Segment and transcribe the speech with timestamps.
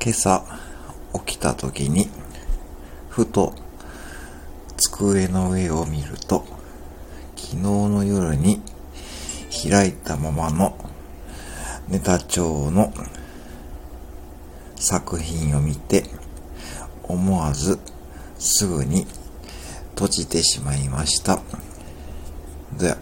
[0.00, 0.44] 今朝
[1.26, 2.08] 起きた時に、
[3.08, 3.54] ふと
[4.76, 6.44] 机の上を見ると、
[7.36, 8.60] 昨日の夜に
[9.70, 10.76] 開いたままの
[11.88, 12.92] ネタ帳の
[14.76, 16.04] 作品を見て、
[17.02, 17.78] 思わず
[18.38, 19.06] すぐに
[19.94, 21.40] 閉じてしまいました。
[22.78, 22.94] で